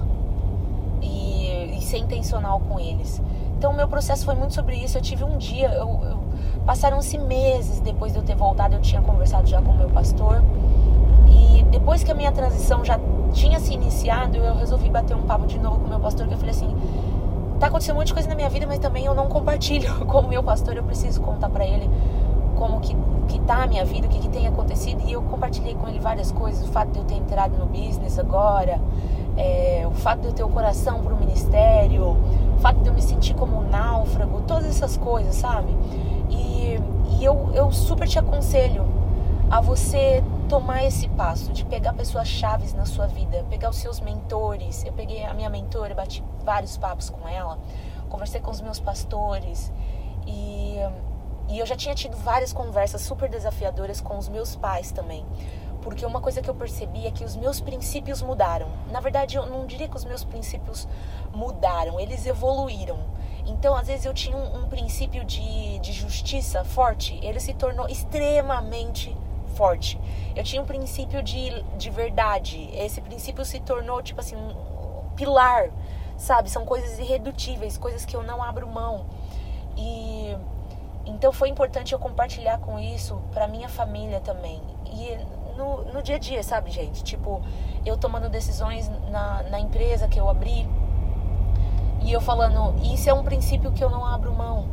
e, 1.73 1.81
ser 1.81 1.97
intencional 1.97 2.59
com 2.67 2.79
eles. 2.79 3.21
Então, 3.57 3.71
o 3.71 3.75
meu 3.75 3.87
processo 3.87 4.25
foi 4.25 4.35
muito 4.35 4.53
sobre 4.53 4.75
isso. 4.75 4.97
Eu 4.97 5.01
tive 5.01 5.23
um 5.23 5.37
dia, 5.37 5.71
passaram-se 6.65 7.17
meses 7.17 7.79
depois 7.79 8.13
de 8.13 8.19
eu 8.19 8.23
ter 8.23 8.35
voltado, 8.35 8.75
eu 8.75 8.81
tinha 8.81 9.01
conversado 9.01 9.47
já 9.47 9.61
com 9.61 9.71
o 9.71 9.77
meu 9.77 9.89
pastor. 9.89 10.43
E 11.27 11.63
depois 11.63 12.03
que 12.03 12.11
a 12.11 12.15
minha 12.15 12.31
transição 12.31 12.83
já 12.83 12.99
tinha 13.33 13.59
se 13.59 13.73
iniciado, 13.73 14.37
eu 14.37 14.55
resolvi 14.55 14.89
bater 14.89 15.15
um 15.15 15.23
papo 15.23 15.45
de 15.45 15.59
novo 15.59 15.79
com 15.79 15.85
o 15.85 15.89
meu 15.89 15.99
pastor, 15.99 16.27
que 16.27 16.33
eu 16.33 16.37
falei 16.37 16.51
assim: 16.51 16.75
tá 17.59 17.67
acontecendo 17.67 17.95
um 17.95 17.99
monte 17.99 18.07
de 18.07 18.13
coisa 18.13 18.29
na 18.29 18.35
minha 18.35 18.49
vida, 18.49 18.65
mas 18.65 18.79
também 18.79 19.05
eu 19.05 19.13
não 19.13 19.27
compartilho 19.27 19.93
com 20.07 20.19
o 20.19 20.27
meu 20.27 20.41
pastor, 20.41 20.75
eu 20.75 20.83
preciso 20.83 21.21
contar 21.21 21.49
para 21.49 21.65
ele 21.65 21.89
como 22.55 22.79
que, 22.79 22.95
que 23.27 23.39
tá 23.41 23.63
a 23.63 23.67
minha 23.67 23.85
vida, 23.85 24.07
o 24.07 24.09
que, 24.09 24.19
que 24.19 24.29
tem 24.29 24.47
acontecido. 24.47 25.01
E 25.05 25.13
eu 25.13 25.21
compartilhei 25.21 25.75
com 25.75 25.87
ele 25.87 25.99
várias 25.99 26.31
coisas, 26.31 26.67
o 26.67 26.71
fato 26.71 26.91
de 26.91 26.99
eu 26.99 27.05
ter 27.05 27.15
entrado 27.15 27.57
no 27.57 27.65
business 27.65 28.17
agora, 28.17 28.79
é, 29.37 29.85
o 29.87 29.91
fato 29.91 30.21
de 30.21 30.27
eu 30.27 30.33
ter 30.33 30.43
o 30.43 30.49
coração 30.49 31.01
para 31.01 31.13
o 31.13 31.17
ministério, 31.17 32.17
o 32.55 32.59
fato 32.59 32.79
de 32.81 32.89
eu 32.89 32.93
me 32.93 33.01
sentir 33.01 33.33
como 33.33 33.57
um 33.57 33.69
náufrago, 33.69 34.41
todas 34.41 34.65
essas 34.65 34.97
coisas, 34.97 35.35
sabe? 35.35 35.75
E, 36.29 36.79
e 37.19 37.23
eu, 37.23 37.49
eu 37.53 37.71
super 37.71 38.07
te 38.07 38.19
aconselho 38.19 38.85
a 39.49 39.59
você 39.61 40.23
tomar 40.47 40.83
esse 40.83 41.07
passo 41.09 41.51
de 41.51 41.65
pegar 41.65 41.93
pessoas 41.93 42.27
chaves 42.27 42.73
na 42.73 42.85
sua 42.85 43.07
vida, 43.07 43.45
pegar 43.49 43.69
os 43.69 43.77
seus 43.77 43.99
mentores. 43.99 44.83
Eu 44.83 44.93
peguei 44.93 45.23
a 45.23 45.33
minha 45.33 45.49
mentora, 45.49 45.95
bati 45.95 46.23
vários 46.43 46.77
papos 46.77 47.09
com 47.09 47.27
ela, 47.27 47.57
conversei 48.09 48.41
com 48.41 48.51
os 48.51 48.61
meus 48.61 48.79
pastores 48.79 49.71
e, 50.25 50.75
e 51.49 51.59
eu 51.59 51.65
já 51.65 51.75
tinha 51.75 51.95
tido 51.95 52.15
várias 52.17 52.53
conversas 52.53 53.01
super 53.01 53.29
desafiadoras 53.29 54.01
com 54.01 54.17
os 54.17 54.29
meus 54.29 54.55
pais 54.55 54.91
também 54.91 55.25
porque 55.81 56.05
uma 56.05 56.21
coisa 56.21 56.41
que 56.41 56.49
eu 56.49 56.55
percebi 56.55 57.07
é 57.07 57.11
que 57.11 57.23
os 57.23 57.35
meus 57.35 57.59
princípios 57.59 58.21
mudaram. 58.21 58.67
Na 58.91 58.99
verdade, 58.99 59.37
eu 59.37 59.45
não 59.45 59.65
diria 59.65 59.87
que 59.87 59.95
os 59.95 60.05
meus 60.05 60.23
princípios 60.23 60.87
mudaram, 61.33 61.99
eles 61.99 62.25
evoluíram. 62.25 62.99
Então, 63.45 63.75
às 63.75 63.87
vezes, 63.87 64.05
eu 64.05 64.13
tinha 64.13 64.35
um, 64.35 64.63
um 64.63 64.69
princípio 64.69 65.23
de, 65.23 65.79
de 65.79 65.91
justiça 65.91 66.63
forte, 66.63 67.19
ele 67.23 67.39
se 67.39 67.53
tornou 67.53 67.87
extremamente 67.87 69.15
forte. 69.55 69.99
Eu 70.35 70.43
tinha 70.43 70.61
um 70.61 70.65
princípio 70.65 71.23
de, 71.23 71.63
de 71.77 71.89
verdade, 71.89 72.69
esse 72.73 73.01
princípio 73.01 73.43
se 73.43 73.59
tornou, 73.59 74.01
tipo 74.01 74.19
assim, 74.19 74.35
um 74.35 75.09
pilar 75.15 75.69
sabe? 76.19 76.49
São 76.49 76.65
coisas 76.65 76.99
irredutíveis, 76.99 77.77
coisas 77.77 78.05
que 78.05 78.15
eu 78.15 78.21
não 78.21 78.43
abro 78.43 78.67
mão. 78.67 79.05
E 79.75 80.37
então 81.05 81.31
foi 81.31 81.49
importante 81.49 81.93
eu 81.93 81.99
compartilhar 81.99 82.59
com 82.59 82.77
isso 82.77 83.19
para 83.31 83.47
minha 83.47 83.69
família 83.69 84.19
também. 84.19 84.61
E 84.85 85.17
no, 85.59 85.83
no 85.93 86.01
dia 86.01 86.15
a 86.15 86.19
dia, 86.19 86.41
sabe, 86.41 86.71
gente? 86.71 87.03
Tipo, 87.03 87.41
eu 87.85 87.97
tomando 87.97 88.29
decisões 88.29 88.89
na, 89.11 89.43
na 89.43 89.59
empresa 89.59 90.07
que 90.07 90.19
eu 90.19 90.29
abri 90.29 90.65
e 92.01 92.13
eu 92.13 92.21
falando, 92.21 92.75
isso 92.81 93.09
é 93.09 93.13
um 93.13 93.23
princípio 93.23 93.71
que 93.71 93.83
eu 93.83 93.89
não 93.89 94.05
abro 94.05 94.33
mão. 94.33 94.65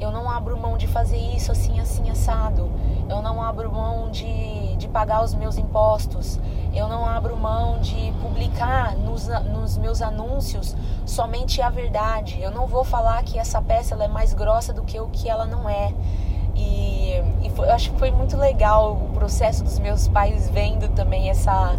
Eu 0.00 0.10
não 0.10 0.28
abro 0.28 0.56
mão 0.58 0.76
de 0.76 0.88
fazer 0.88 1.16
isso 1.16 1.52
assim, 1.52 1.78
assim, 1.78 2.10
assado. 2.10 2.68
Eu 3.08 3.22
não 3.22 3.40
abro 3.40 3.72
mão 3.72 4.10
de, 4.10 4.76
de 4.76 4.88
pagar 4.88 5.22
os 5.22 5.34
meus 5.34 5.56
impostos. 5.56 6.40
Eu 6.74 6.88
não 6.88 7.06
abro 7.06 7.36
mão 7.36 7.78
de 7.78 8.12
publicar 8.20 8.96
nos, 8.96 9.28
nos 9.28 9.78
meus 9.78 10.02
anúncios 10.02 10.74
somente 11.06 11.62
a 11.62 11.70
verdade. 11.70 12.42
Eu 12.42 12.50
não 12.50 12.66
vou 12.66 12.82
falar 12.82 13.22
que 13.22 13.38
essa 13.38 13.62
peça 13.62 13.94
ela 13.94 14.04
é 14.04 14.08
mais 14.08 14.34
grossa 14.34 14.72
do 14.72 14.82
que 14.82 14.98
o 14.98 15.06
que 15.08 15.28
ela 15.28 15.46
não 15.46 15.70
é. 15.70 15.94
E, 16.56 17.03
e 17.44 17.50
foi, 17.50 17.68
eu 17.68 17.72
acho 17.72 17.92
que 17.92 17.98
foi 17.98 18.10
muito 18.10 18.36
legal 18.36 18.94
o 18.94 19.12
processo 19.12 19.62
dos 19.62 19.78
meus 19.78 20.08
pais 20.08 20.48
vendo 20.48 20.88
também 20.88 21.28
essa, 21.28 21.76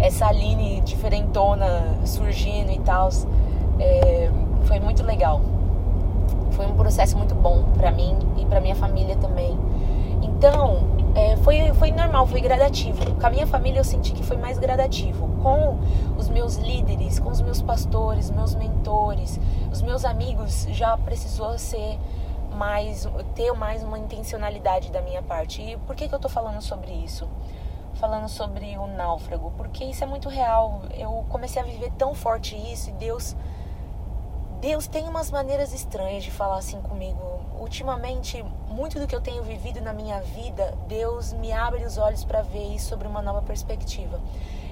essa 0.00 0.26
Aline 0.26 0.80
diferentona 0.80 1.96
surgindo 2.04 2.72
e 2.72 2.80
tal. 2.80 3.08
É, 3.78 4.28
foi 4.64 4.80
muito 4.80 5.04
legal. 5.04 5.40
Foi 6.50 6.66
um 6.66 6.74
processo 6.74 7.16
muito 7.16 7.34
bom 7.34 7.62
para 7.76 7.92
mim 7.92 8.16
e 8.36 8.44
para 8.44 8.60
minha 8.60 8.74
família 8.74 9.16
também. 9.16 9.56
Então, 10.20 10.82
é, 11.14 11.36
foi, 11.36 11.72
foi 11.74 11.92
normal, 11.92 12.26
foi 12.26 12.40
gradativo. 12.40 13.14
Com 13.14 13.26
a 13.26 13.30
minha 13.30 13.46
família 13.46 13.78
eu 13.78 13.84
senti 13.84 14.12
que 14.12 14.22
foi 14.24 14.36
mais 14.36 14.58
gradativo. 14.58 15.28
Com 15.42 15.78
os 16.18 16.28
meus 16.28 16.56
líderes, 16.56 17.20
com 17.20 17.30
os 17.30 17.40
meus 17.40 17.62
pastores, 17.62 18.30
meus 18.30 18.54
mentores, 18.56 19.38
os 19.70 19.80
meus 19.80 20.04
amigos, 20.04 20.66
já 20.70 20.96
precisou 20.96 21.56
ser 21.56 21.98
mais, 22.54 23.06
ter 23.34 23.52
mais 23.52 23.82
uma 23.82 23.98
intencionalidade 23.98 24.90
da 24.90 25.02
minha 25.02 25.22
parte. 25.22 25.60
E 25.60 25.76
por 25.78 25.94
que, 25.94 26.08
que 26.08 26.14
eu 26.14 26.18
tô 26.18 26.28
falando 26.28 26.62
sobre 26.62 26.92
isso? 26.92 27.28
Falando 27.94 28.28
sobre 28.28 28.76
o 28.78 28.86
náufrago, 28.86 29.52
porque 29.56 29.84
isso 29.84 30.02
é 30.02 30.06
muito 30.06 30.28
real. 30.28 30.82
Eu 30.96 31.24
comecei 31.28 31.60
a 31.60 31.64
viver 31.64 31.92
tão 31.92 32.14
forte 32.14 32.56
isso 32.56 32.90
e 32.90 32.92
Deus 32.92 33.36
Deus 34.60 34.86
tem 34.86 35.06
umas 35.06 35.30
maneiras 35.30 35.74
estranhas 35.74 36.24
de 36.24 36.30
falar 36.30 36.56
assim 36.56 36.80
comigo. 36.80 37.20
Ultimamente, 37.60 38.42
muito 38.66 38.98
do 38.98 39.06
que 39.06 39.14
eu 39.14 39.20
tenho 39.20 39.42
vivido 39.42 39.78
na 39.82 39.92
minha 39.92 40.22
vida, 40.22 40.74
Deus 40.88 41.34
me 41.34 41.52
abre 41.52 41.84
os 41.84 41.98
olhos 41.98 42.24
para 42.24 42.40
ver 42.40 42.74
isso 42.74 42.88
sobre 42.88 43.06
uma 43.06 43.20
nova 43.20 43.42
perspectiva. 43.42 44.18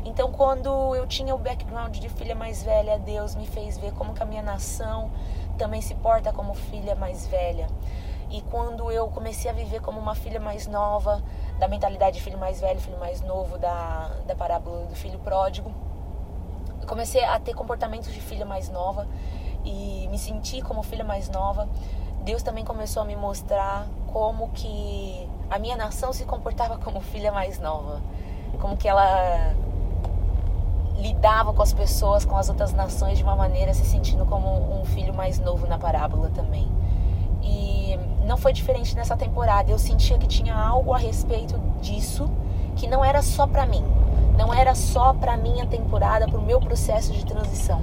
Então, 0.04 0.32
quando 0.32 0.96
eu 0.96 1.06
tinha 1.06 1.34
o 1.34 1.38
background 1.38 1.98
de 1.98 2.08
filha 2.08 2.34
mais 2.34 2.62
velha, 2.62 2.98
Deus 2.98 3.34
me 3.34 3.46
fez 3.46 3.76
ver 3.76 3.92
como 3.92 4.14
que 4.14 4.22
a 4.22 4.26
minha 4.26 4.42
nação 4.42 5.10
também 5.58 5.80
se 5.80 5.94
porta 5.94 6.32
como 6.32 6.54
filha 6.54 6.94
mais 6.94 7.26
velha. 7.26 7.68
E 8.30 8.40
quando 8.42 8.90
eu 8.90 9.08
comecei 9.08 9.50
a 9.50 9.54
viver 9.54 9.80
como 9.80 10.00
uma 10.00 10.14
filha 10.14 10.40
mais 10.40 10.66
nova, 10.66 11.22
da 11.58 11.68
mentalidade 11.68 12.16
de 12.16 12.22
filho 12.22 12.38
mais 12.38 12.60
velho, 12.60 12.80
filho 12.80 12.98
mais 12.98 13.20
novo, 13.20 13.58
da, 13.58 14.10
da 14.26 14.34
parábola 14.34 14.86
do 14.86 14.94
filho 14.94 15.18
pródigo, 15.18 15.70
comecei 16.86 17.24
a 17.24 17.38
ter 17.38 17.54
comportamentos 17.54 18.12
de 18.12 18.20
filha 18.20 18.44
mais 18.44 18.68
nova 18.70 19.06
e 19.64 20.08
me 20.10 20.18
senti 20.18 20.62
como 20.62 20.82
filha 20.82 21.04
mais 21.04 21.28
nova, 21.28 21.68
Deus 22.24 22.42
também 22.42 22.64
começou 22.64 23.02
a 23.02 23.04
me 23.04 23.16
mostrar 23.16 23.86
como 24.12 24.48
que 24.50 25.28
a 25.50 25.58
minha 25.58 25.76
nação 25.76 26.12
se 26.12 26.24
comportava 26.24 26.78
como 26.82 27.00
filha 27.00 27.32
mais 27.32 27.58
nova, 27.58 28.00
como 28.60 28.76
que 28.76 28.88
ela 28.88 29.54
lidava 30.96 31.52
com 31.52 31.62
as 31.62 31.72
pessoas, 31.72 32.24
com 32.24 32.36
as 32.36 32.48
outras 32.48 32.72
nações 32.72 33.18
de 33.18 33.24
uma 33.24 33.36
maneira 33.36 33.72
se 33.74 33.84
sentindo 33.84 34.24
como 34.24 34.80
um 34.80 34.84
filho 34.84 35.14
mais 35.14 35.38
novo 35.38 35.66
na 35.66 35.78
parábola 35.78 36.30
também. 36.34 36.70
E 37.42 37.98
não 38.24 38.36
foi 38.36 38.52
diferente 38.52 38.94
nessa 38.94 39.16
temporada. 39.16 39.70
Eu 39.70 39.78
sentia 39.78 40.18
que 40.18 40.26
tinha 40.26 40.54
algo 40.54 40.92
a 40.92 40.98
respeito 40.98 41.58
disso 41.80 42.30
que 42.76 42.86
não 42.86 43.04
era 43.04 43.20
só 43.20 43.46
para 43.46 43.66
mim, 43.66 43.84
não 44.38 44.54
era 44.54 44.74
só 44.74 45.12
para 45.12 45.36
minha 45.36 45.66
temporada, 45.66 46.26
para 46.26 46.38
o 46.38 46.42
meu 46.42 46.58
processo 46.58 47.12
de 47.12 47.24
transição 47.24 47.82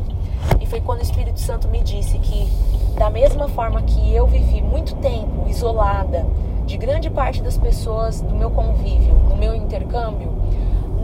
e 0.59 0.65
foi 0.65 0.81
quando 0.81 0.99
o 0.99 1.03
Espírito 1.03 1.39
Santo 1.39 1.67
me 1.67 1.81
disse 1.81 2.17
que, 2.19 2.47
da 2.97 3.09
mesma 3.09 3.47
forma 3.47 3.81
que 3.81 4.13
eu 4.13 4.27
vivi 4.27 4.61
muito 4.61 4.95
tempo 4.95 5.47
isolada 5.47 6.25
de 6.65 6.77
grande 6.77 7.09
parte 7.09 7.41
das 7.41 7.57
pessoas 7.57 8.21
do 8.21 8.35
meu 8.35 8.51
convívio, 8.51 9.13
no 9.13 9.35
meu 9.35 9.55
intercâmbio, 9.55 10.31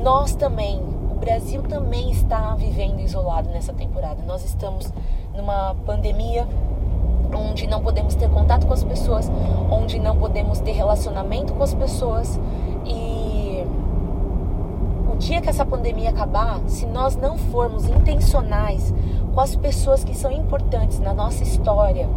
nós 0.04 0.36
também, 0.36 0.82
o 1.16 1.18
Brasil 1.18 1.62
também 1.64 2.12
está 2.12 2.54
vivendo 2.56 3.00
isolado 3.00 3.50
nessa 3.50 3.72
temporada. 3.72 4.22
Nós 4.24 4.44
estamos 4.44 4.92
numa 5.34 5.74
pandemia 5.86 6.46
onde 7.34 7.68
não 7.68 7.82
podemos 7.82 8.16
ter 8.16 8.30
contato 8.30 8.68
com 8.68 8.74
as 8.74 8.84
pessoas, 8.84 9.32
onde 9.72 9.98
não 9.98 10.18
podemos 10.18 10.60
ter 10.60 10.74
relacionamento 10.74 11.54
com 11.54 11.64
as 11.64 11.74
pessoas 11.74 12.40
e 12.86 13.66
o 15.12 15.16
dia 15.18 15.40
que 15.40 15.50
essa 15.50 15.66
pandemia 15.66 16.10
acabar, 16.10 16.60
se 16.68 16.86
nós 16.86 17.16
não 17.16 17.38
formos 17.38 17.88
intencionais 17.88 18.94
com 19.34 19.40
as 19.40 19.56
pessoas 19.56 20.04
que 20.04 20.16
são 20.16 20.32
importantes 20.32 21.00
na 21.00 21.14
nossa 21.14 21.44
história, 21.44 22.10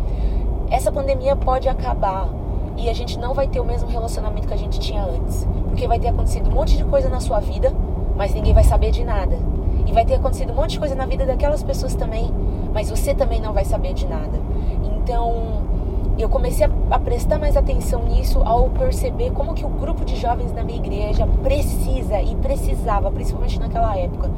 essa 0.71 0.91
pandemia 0.91 1.37
pode 1.37 1.69
acabar 1.69 2.29
e 2.77 2.89
a 2.89 2.93
gente 2.93 3.19
não 3.19 3.35
vai 3.35 3.47
ter 3.47 3.61
o 3.61 3.65
mesmo 3.65 3.89
relacionamento 3.89 4.47
que 4.47 4.55
a 4.55 4.59
gente 4.59 4.79
tinha 4.79 5.03
antes. 5.03 5.47
Porque 5.69 5.87
vai 5.87 5.99
ter 5.99 6.09
acontecido 6.09 6.49
um 6.49 6.55
monte 6.55 6.77
de 6.77 6.85
coisa 6.85 7.09
na 7.09 7.21
sua 7.21 7.41
vida, 7.41 7.73
mas 8.19 8.35
ninguém 8.35 8.53
vai 8.53 8.65
saber 8.65 8.91
de 8.91 9.05
nada. 9.05 9.39
E 9.87 9.93
vai 9.93 10.05
ter 10.05 10.17
acontecido 10.17 10.53
um 10.53 10.57
monte 10.57 10.73
de 10.73 10.81
coisa 10.81 10.95
na 10.97 11.07
vida 11.07 11.25
daquelas 11.25 11.63
pessoas 11.63 11.95
também, 11.95 12.31
mas 12.75 12.91
você 12.91 13.15
também 13.15 13.41
não 13.41 13.53
vai 13.55 13.65
saber 13.65 13.95
de 13.95 14.07
nada. 14.07 14.39
Então, 14.83 15.63
eu 16.19 16.29
comecei 16.29 16.67
a, 16.91 16.99
prestar 16.99 17.39
mais 17.39 17.57
atenção 17.57 18.03
nisso 18.05 18.41
ao 18.45 18.69
perceber 18.71 19.31
como 19.31 19.55
que 19.55 19.65
o 19.65 19.69
grupo 19.69 20.05
de 20.05 20.17
jovens 20.17 20.51
da 20.51 20.65
minha 20.65 20.79
igreja 20.79 21.27
precisa 21.43 22.21
e 22.21 22.35
precisava, 22.35 23.11
principalmente 23.11 23.59
naquela 23.61 23.97
época, 23.97 24.29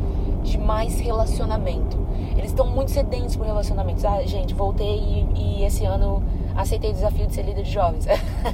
de 0.42 0.58
mais 0.58 1.00
relacionamento. 1.00 1.98
Eles 2.36 2.50
estão 2.50 2.66
muito 2.66 2.90
sedentos 2.90 3.34
por 3.34 3.46
relacionamentos. 3.46 4.04
Ah, 4.04 4.22
gente, 4.24 4.54
voltei 4.54 5.26
e, 5.34 5.60
e 5.60 5.64
esse 5.64 5.84
ano 5.86 6.22
aceitei 6.54 6.90
o 6.90 6.92
desafio 6.92 7.26
de 7.26 7.34
ser 7.34 7.42
líder 7.42 7.62
de 7.62 7.72
jovens. 7.72 8.06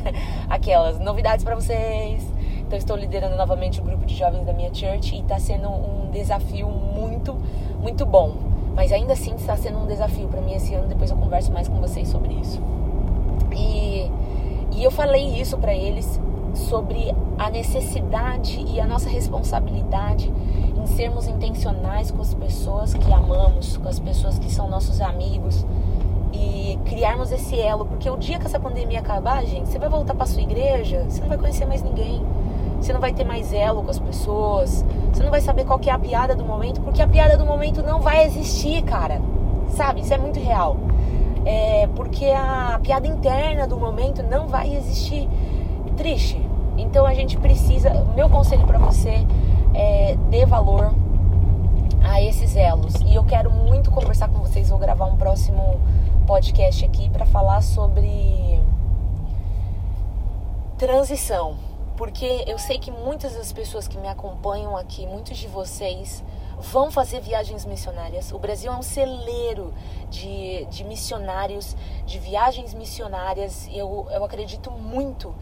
Aquelas 0.48 1.00
novidades 1.00 1.44
para 1.44 1.56
vocês. 1.56 2.35
Então 2.66 2.76
estou 2.76 2.96
liderando 2.96 3.36
novamente 3.36 3.80
o 3.80 3.84
grupo 3.84 4.04
de 4.04 4.14
jovens 4.16 4.44
da 4.44 4.52
minha 4.52 4.74
church 4.74 5.14
e 5.14 5.20
está 5.20 5.38
sendo 5.38 5.68
um 5.68 6.10
desafio 6.10 6.68
muito, 6.68 7.36
muito 7.80 8.04
bom. 8.04 8.34
Mas 8.74 8.90
ainda 8.90 9.12
assim 9.12 9.34
está 9.36 9.56
sendo 9.56 9.78
um 9.78 9.86
desafio 9.86 10.26
para 10.26 10.40
mim 10.40 10.52
esse 10.52 10.74
ano. 10.74 10.88
Depois 10.88 11.10
eu 11.10 11.16
converso 11.16 11.52
mais 11.52 11.68
com 11.68 11.80
vocês 11.80 12.08
sobre 12.08 12.34
isso. 12.34 12.60
E, 13.54 14.10
e 14.72 14.82
eu 14.82 14.90
falei 14.90 15.40
isso 15.40 15.56
para 15.58 15.72
eles 15.72 16.20
sobre 16.54 17.14
a 17.38 17.50
necessidade 17.50 18.64
e 18.66 18.80
a 18.80 18.86
nossa 18.86 19.08
responsabilidade 19.08 20.32
em 20.76 20.86
sermos 20.86 21.28
intencionais 21.28 22.10
com 22.10 22.20
as 22.20 22.34
pessoas 22.34 22.94
que 22.94 23.12
amamos, 23.12 23.76
com 23.76 23.88
as 23.88 24.00
pessoas 24.00 24.38
que 24.40 24.50
são 24.50 24.68
nossos 24.68 25.00
amigos 25.00 25.64
e 26.32 26.78
criarmos 26.84 27.30
esse 27.30 27.60
elo, 27.60 27.86
porque 27.86 28.10
o 28.10 28.16
dia 28.16 28.38
que 28.38 28.46
essa 28.46 28.58
pandemia 28.58 28.98
acabar, 28.98 29.44
gente, 29.44 29.68
você 29.68 29.78
vai 29.78 29.88
voltar 29.88 30.14
para 30.14 30.26
sua 30.26 30.42
igreja, 30.42 31.04
você 31.08 31.20
não 31.20 31.28
vai 31.28 31.38
conhecer 31.38 31.66
mais 31.66 31.82
ninguém. 31.82 32.24
Você 32.86 32.92
não 32.92 33.00
vai 33.00 33.12
ter 33.12 33.24
mais 33.24 33.52
elo 33.52 33.82
com 33.82 33.90
as 33.90 33.98
pessoas. 33.98 34.84
Você 35.12 35.20
não 35.20 35.30
vai 35.32 35.40
saber 35.40 35.64
qual 35.64 35.76
que 35.76 35.90
é 35.90 35.92
a 35.92 35.98
piada 35.98 36.36
do 36.36 36.44
momento, 36.44 36.80
porque 36.82 37.02
a 37.02 37.08
piada 37.08 37.36
do 37.36 37.44
momento 37.44 37.82
não 37.82 38.00
vai 38.00 38.24
existir, 38.24 38.80
cara. 38.82 39.20
Sabe? 39.70 40.02
Isso 40.02 40.14
é 40.14 40.18
muito 40.18 40.38
real. 40.38 40.76
É 41.44 41.88
porque 41.96 42.26
a 42.26 42.78
piada 42.80 43.08
interna 43.08 43.66
do 43.66 43.76
momento 43.76 44.22
não 44.22 44.46
vai 44.46 44.72
existir. 44.72 45.28
Triste. 45.96 46.40
Então 46.78 47.04
a 47.04 47.12
gente 47.12 47.36
precisa. 47.36 47.90
Meu 48.14 48.28
conselho 48.28 48.64
para 48.64 48.78
você 48.78 49.26
é, 49.74 50.16
dê 50.30 50.46
valor 50.46 50.94
a 52.04 52.22
esses 52.22 52.54
elos. 52.54 52.94
E 53.04 53.16
eu 53.16 53.24
quero 53.24 53.50
muito 53.50 53.90
conversar 53.90 54.28
com 54.28 54.38
vocês. 54.38 54.70
Vou 54.70 54.78
gravar 54.78 55.06
um 55.06 55.16
próximo 55.16 55.80
podcast 56.24 56.84
aqui 56.84 57.10
para 57.10 57.26
falar 57.26 57.62
sobre 57.62 58.60
transição. 60.78 61.65
Porque 61.96 62.44
eu 62.46 62.58
sei 62.58 62.78
que 62.78 62.90
muitas 62.90 63.34
das 63.34 63.52
pessoas 63.52 63.88
que 63.88 63.96
me 63.96 64.08
acompanham 64.08 64.76
aqui, 64.76 65.06
muitos 65.06 65.38
de 65.38 65.48
vocês, 65.48 66.22
vão 66.58 66.90
fazer 66.90 67.20
viagens 67.20 67.64
missionárias. 67.64 68.32
O 68.32 68.38
Brasil 68.38 68.72
é 68.72 68.76
um 68.76 68.82
celeiro 68.82 69.72
de, 70.10 70.66
de 70.66 70.84
missionários, 70.84 71.76
de 72.04 72.18
viagens 72.18 72.74
missionárias. 72.74 73.68
Eu, 73.72 74.06
eu 74.10 74.24
acredito 74.24 74.70
muito 74.70 75.34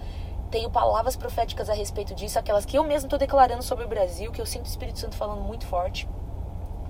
tenho 0.51 0.71
palavras 0.71 1.17
proféticas 1.17 1.69
a 1.69 1.75
respeito 1.75 2.15
disso, 2.15 2.39
aquelas 2.39 2.65
que 2.65 2.79
eu 2.79 2.85
mesmo 2.85 3.09
estou 3.09 3.19
declarando 3.19 3.61
sobre 3.61 3.85
o 3.85 3.89
Brasil, 3.89 4.31
que 4.31 4.41
eu 4.41 4.47
sinto 4.47 4.67
o 4.67 4.69
Espírito 4.69 5.01
Santo 5.01 5.17
falando 5.17 5.41
muito 5.41 5.67
forte, 5.67 6.09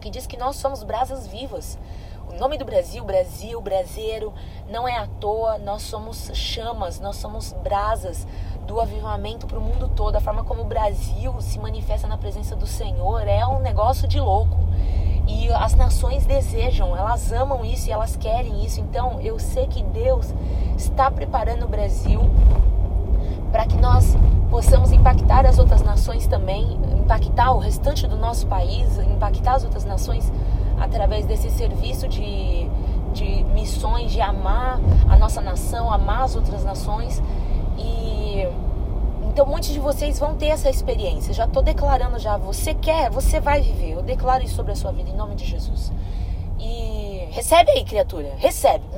que 0.03 0.11
diz 0.11 0.27
que 0.27 0.37
nós 0.37 0.57
somos 0.57 0.83
brasas 0.83 1.27
vivas. 1.27 1.79
Nome 2.39 2.59
do 2.59 2.65
Brasil, 2.65 3.05
Brasil, 3.05 3.61
braseiro, 3.61 4.33
não 4.69 4.89
é 4.89 4.97
à 4.97 5.07
toa, 5.07 5.57
nós 5.57 5.83
somos 5.83 6.33
chamas, 6.35 6.99
nós 6.99 7.15
somos 7.17 7.53
brasas 7.63 8.27
do 8.67 8.81
avivamento 8.81 9.47
para 9.47 9.59
o 9.59 9.63
mundo 9.63 9.89
todo. 9.95 10.17
A 10.17 10.21
forma 10.21 10.43
como 10.43 10.63
o 10.63 10.65
Brasil 10.65 11.33
se 11.41 11.61
manifesta 11.61 12.09
na 12.09 12.19
presença 12.19 12.57
do 12.57 12.67
Senhor 12.67 13.29
é 13.29 13.47
um 13.47 13.61
negócio 13.61 14.09
de 14.09 14.19
louco. 14.19 14.59
E 15.29 15.49
as 15.53 15.77
nações 15.77 16.27
desejam, 16.27 16.97
elas 16.97 17.31
amam 17.33 17.65
isso 17.65 17.89
e 17.89 17.93
elas 17.93 18.17
querem 18.17 18.65
isso. 18.65 18.81
Então 18.81 19.21
eu 19.21 19.39
sei 19.39 19.69
que 19.69 19.83
Deus 19.85 20.35
está 20.77 21.11
preparando 21.13 21.67
o 21.67 21.69
Brasil 21.69 22.21
para 23.53 23.65
que 23.65 23.77
nós 23.77 24.17
possamos 24.51 24.91
impactar 24.91 25.47
as 25.47 25.61
outras 25.61 25.83
nações 25.83 26.27
também, 26.27 26.81
impactar 26.99 27.53
o 27.53 27.59
restante 27.59 28.09
do 28.09 28.17
nosso 28.17 28.49
país, 28.49 28.99
impactar 28.99 29.55
as 29.55 29.63
outras 29.63 29.85
nações 29.85 30.33
através 30.79 31.27
desse 31.27 31.51
serviço 31.51 32.09
de, 32.09 32.69
de 33.13 33.45
missões, 33.53 34.13
de 34.13 34.21
amar 34.21 34.81
a 35.09 35.17
nossa 35.17 35.41
nação, 35.41 35.93
amar 35.93 36.23
as 36.23 36.37
outras 36.37 36.65
nações. 36.65 37.23
E 37.79 38.47
então 39.35 39.47
muitos 39.47 39.71
de 39.71 39.81
vocês 39.81 40.19
vão 40.19 40.35
ter 40.35 40.47
essa 40.47 40.71
experiência. 40.71 41.35
Já 41.35 41.45
estou 41.45 41.63
declarando 41.63 42.19
já, 42.19 42.37
você 42.37 42.75
quer, 42.75 43.11
você 43.11 43.41
vai 43.41 43.61
viver. 43.61 43.93
Eu 43.93 44.03
declaro 44.03 44.45
isso 44.45 44.55
sobre 44.55 44.73
a 44.73 44.77
sua 44.77 44.93
vida 44.93 45.11
em 45.11 45.17
nome 45.17 45.35
de 45.35 45.45
Jesus. 45.45 45.93
E 46.59 47.27
recebe 47.31 47.71
aí, 47.73 47.85
criatura, 47.85 48.33
recebe. 48.37 48.85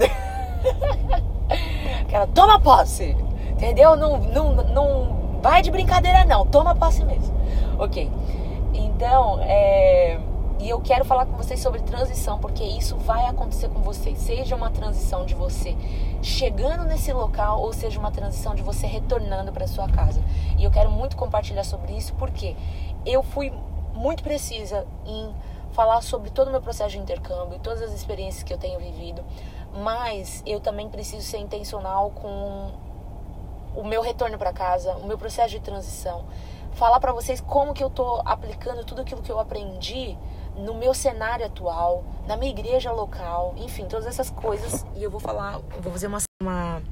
Aquela 2.03 2.27
toma 2.27 2.61
posse. 2.61 3.17
Entendeu? 3.51 3.97
Não, 3.97 4.19
não, 4.19 4.55
não 4.55 5.41
vai 5.41 5.63
de 5.63 5.71
brincadeira 5.71 6.25
não, 6.27 6.45
toma 6.45 6.75
posse 6.75 7.03
mesmo. 7.03 7.35
OK. 7.79 8.11
Então, 8.75 9.41
é 9.41 10.19
e 10.59 10.69
eu 10.69 10.81
quero 10.81 11.05
falar 11.05 11.27
com 11.27 11.37
vocês 11.37 11.61
sobre 11.61 11.81
transição, 11.83 12.39
porque 12.39 12.65
isso 12.65 12.97
vai 12.97 13.27
acontecer 13.27 13.69
com 13.69 13.81
vocês. 13.81 14.19
Seja 14.19 14.57
uma 14.57 14.71
transição 14.71 15.27
de 15.27 15.35
você 15.35 15.77
chegando 16.23 16.85
nesse 16.85 17.13
local, 17.13 17.61
ou 17.61 17.73
seja 17.73 18.01
uma 18.01 18.11
transição 18.11 18.55
de 18.55 18.63
você 18.63 18.87
retornando 18.87 19.53
para 19.53 19.67
sua 19.67 19.89
casa. 19.89 20.23
E 20.59 20.65
eu 20.65 20.71
quero 20.71 20.91
muito 20.91 21.17
compartilhar 21.17 21.65
sobre 21.65 21.93
isso, 21.93 22.15
porque 22.15 22.57
eu 23.05 23.23
fui 23.23 23.53
muito 23.93 24.23
precisa 24.23 24.87
em 25.05 25.35
falar 25.73 26.01
sobre 26.01 26.31
todo 26.31 26.49
o 26.49 26.51
meu 26.51 26.63
processo 26.63 26.91
de 26.91 26.99
intercâmbio, 26.99 27.59
todas 27.59 27.83
as 27.83 27.93
experiências 27.93 28.43
que 28.43 28.53
eu 28.53 28.59
tenho 28.59 28.79
vivido, 28.79 29.23
mas 29.75 30.43
eu 30.47 30.59
também 30.59 30.89
preciso 30.89 31.23
ser 31.23 31.39
intencional 31.39 32.11
com 32.11 32.71
o 33.75 33.85
meu 33.85 34.01
retorno 34.01 34.39
para 34.39 34.53
casa, 34.55 34.97
o 34.97 35.07
meu 35.07 35.19
processo 35.19 35.51
de 35.51 35.61
transição, 35.61 36.25
falar 36.73 36.99
para 36.99 37.13
vocês 37.13 37.41
como 37.41 37.75
que 37.75 37.85
eu 37.85 37.91
tô 37.91 38.23
aplicando 38.25 38.85
tudo 38.85 39.03
aquilo 39.03 39.21
que 39.21 39.31
eu 39.31 39.39
aprendi 39.39 40.17
no 40.57 40.75
meu 40.75 40.95
cenário 40.95 41.47
atual, 41.47 42.05
na 42.27 42.37
minha 42.37 42.51
igreja 42.51 42.93
local, 42.93 43.55
enfim, 43.59 43.87
todas 43.87 44.07
essas 44.07 44.31
coisas. 44.31 44.85
E 44.95 45.03
eu 45.03 45.11
vou 45.11 45.21
falar, 45.21 45.59
vou 45.81 45.93
fazer 45.93 46.07
uma, 46.07 46.19
uma 46.43 46.83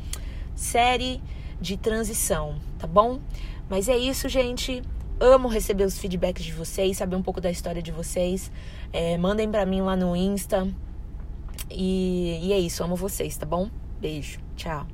série 0.54 1.22
de 1.60 1.76
transição, 1.76 2.56
tá 2.78 2.86
bom? 2.86 3.20
Mas 3.68 3.88
é 3.88 3.96
isso, 3.96 4.28
gente. 4.28 4.82
Amo 5.18 5.48
receber 5.48 5.84
os 5.84 5.98
feedbacks 5.98 6.44
de 6.44 6.52
vocês, 6.52 6.96
saber 6.96 7.16
um 7.16 7.22
pouco 7.22 7.40
da 7.40 7.50
história 7.50 7.80
de 7.80 7.92
vocês. 7.92 8.50
É, 8.92 9.16
mandem 9.16 9.50
para 9.50 9.64
mim 9.64 9.80
lá 9.80 9.96
no 9.96 10.14
Insta. 10.14 10.68
E, 11.70 12.40
e 12.42 12.52
é 12.52 12.58
isso, 12.58 12.82
amo 12.82 12.96
vocês, 12.96 13.36
tá 13.36 13.46
bom? 13.46 13.70
Beijo, 14.00 14.38
tchau. 14.56 14.86